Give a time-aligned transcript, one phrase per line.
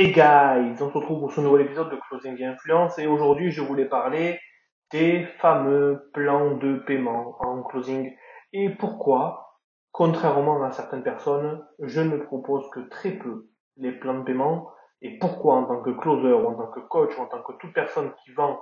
[0.00, 3.60] Hey guys, on se retrouve pour ce nouvel épisode de Closing Influence et aujourd'hui je
[3.60, 4.38] voulais parler
[4.92, 8.14] des fameux plans de paiement en closing.
[8.52, 9.58] Et pourquoi,
[9.90, 14.70] contrairement à certaines personnes, je ne propose que très peu les plans de paiement.
[15.02, 17.54] Et pourquoi en tant que closer ou en tant que coach ou en tant que
[17.58, 18.60] toute personne qui vend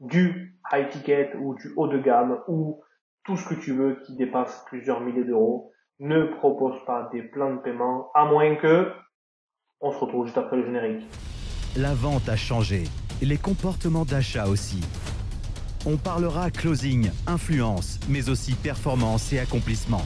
[0.00, 2.82] du high ticket ou du haut de gamme ou
[3.22, 5.70] tout ce que tu veux qui dépasse plusieurs milliers d'euros
[6.00, 8.90] ne propose pas des plans de paiement à moins que
[9.84, 11.04] on se retrouve juste après le générique.
[11.76, 12.84] La vente a changé,
[13.20, 14.80] et les comportements d'achat aussi.
[15.84, 20.02] On parlera closing, influence, mais aussi performance et accomplissement.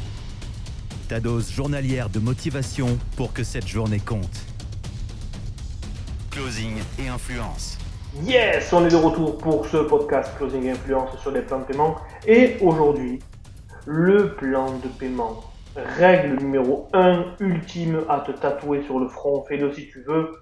[1.09, 4.45] Ta dose journalière de motivation pour que cette journée compte.
[6.33, 7.79] Closing et influence.
[8.25, 11.97] Yes, on est de retour pour ce podcast Closing Influence sur les plans de paiement.
[12.27, 13.21] Et aujourd'hui,
[13.87, 15.45] le plan de paiement
[15.77, 20.33] Règle numéro 1, ultime à te tatouer sur le front, fais-le si tu veux.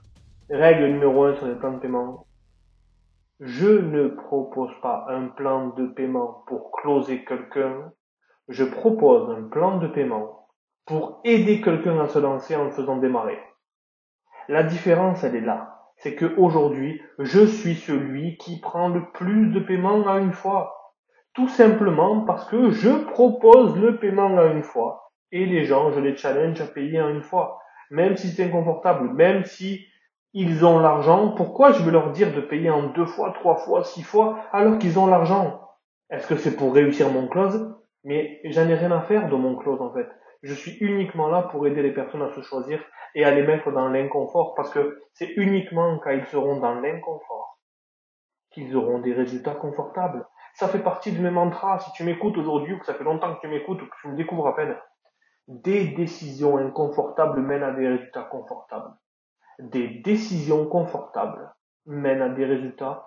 [0.48, 2.26] Règle numéro 1 sur les plans de paiement.
[3.40, 7.92] Je ne propose pas un plan de paiement pour closer quelqu'un.
[8.48, 10.48] Je propose un plan de paiement
[10.86, 13.38] pour aider quelqu'un à se lancer en le faisant démarrer.
[14.48, 15.90] La différence, elle est là.
[15.96, 20.94] C'est que aujourd'hui, je suis celui qui prend le plus de paiements à une fois.
[21.34, 26.00] Tout simplement parce que je propose le paiement à une fois et les gens, je
[26.00, 27.58] les challenge à payer en une fois.
[27.90, 29.86] Même si c'est inconfortable, même si
[30.32, 33.84] ils ont l'argent, pourquoi je vais leur dire de payer en deux fois, trois fois,
[33.84, 35.60] six fois, alors qu'ils ont l'argent?
[36.10, 37.74] Est-ce que c'est pour réussir mon close?
[38.04, 40.08] Mais j'en ai rien à faire de mon close en fait.
[40.42, 42.80] Je suis uniquement là pour aider les personnes à se choisir
[43.14, 47.58] et à les mettre dans l'inconfort, parce que c'est uniquement quand ils seront dans l'inconfort
[48.52, 50.26] qu'ils auront des résultats confortables.
[50.54, 51.78] Ça fait partie de mes mantras.
[51.80, 54.08] Si tu m'écoutes aujourd'hui, ou que ça fait longtemps que tu m'écoutes, ou que tu
[54.08, 54.76] me découvres à peine,
[55.48, 58.94] des décisions inconfortables mènent à des résultats confortables.
[59.58, 61.52] Des décisions confortables
[61.86, 63.06] mènent à des résultats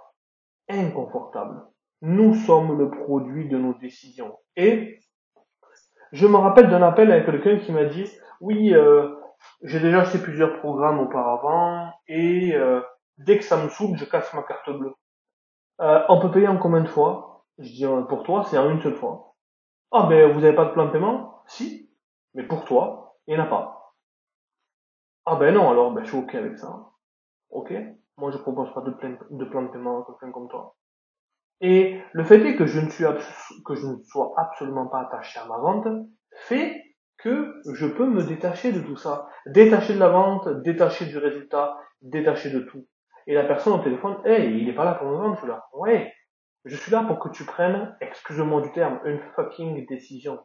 [0.69, 1.61] inconfortables.
[2.01, 4.37] Nous sommes le produit de nos décisions.
[4.55, 4.99] Et
[6.11, 8.09] je me rappelle d'un appel avec quelqu'un qui m'a dit,
[8.39, 9.15] oui, euh,
[9.63, 12.81] j'ai déjà acheté plusieurs programmes auparavant et euh,
[13.17, 14.93] dès que ça me saoule, je casse ma carte bleue.
[15.81, 17.45] Euh, on peut payer en combien de fois?
[17.57, 19.35] Je dis, pour toi, c'est en une seule fois.
[19.91, 21.88] Ah ben, vous n'avez pas de plan de paiement Si.
[22.33, 23.93] Mais pour toi, il n'y en a pas.
[25.25, 26.89] Ah ben non, alors ben, je suis ok avec ça.
[27.49, 27.73] Ok?
[28.17, 30.75] Moi je propose pas de, plan de paiement à quelqu'un comme toi.
[31.61, 33.05] Et le fait est que je ne suis
[33.65, 35.87] que je ne sois absolument pas attaché à ma vente
[36.47, 36.81] fait
[37.17, 39.27] que je peux me détacher de tout ça.
[39.45, 42.87] Détacher de la vente, détacher du résultat, détacher de tout.
[43.27, 45.67] Et la personne au téléphone, hey, il est pas là pour me vendre, celui-là.
[45.73, 46.13] Ouais.
[46.65, 50.39] Je suis là pour que tu prennes, excuse-moi du terme, une fucking décision.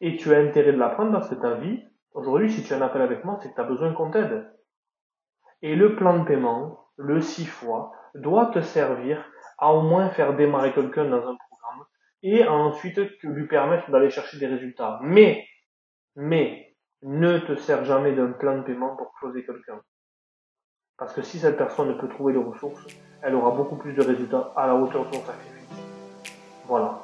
[0.00, 2.82] Et tu as intérêt de l'apprendre parce que ta vie, aujourd'hui, si tu as un
[2.82, 4.50] appel avec moi, c'est que tu as besoin qu'on t'aide.
[5.62, 9.24] Et le plan de paiement, le 6 fois, doit te servir
[9.58, 11.84] à au moins faire démarrer quelqu'un dans un programme
[12.22, 14.98] et ensuite lui permettre d'aller chercher des résultats.
[15.02, 15.46] Mais,
[16.16, 19.80] mais, ne te sers jamais d'un plan de paiement pour closer quelqu'un.
[20.98, 22.86] Parce que si cette personne peut trouver les ressources,
[23.22, 25.82] elle aura beaucoup plus de résultats à la hauteur de son sacrifice.
[26.66, 26.99] Voilà.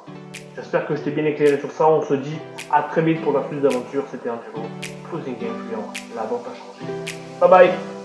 [0.55, 1.87] J'espère que je t'ai bien éclairé sur ça.
[1.87, 2.37] On se dit
[2.71, 4.03] à très vite pour la suite d'aventure.
[4.11, 4.39] C'était un
[5.09, 5.81] Closing Game.
[6.15, 6.91] La vente a changé.
[7.39, 7.96] Bye bye